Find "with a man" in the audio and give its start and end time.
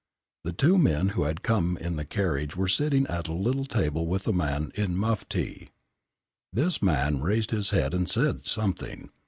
4.07-4.71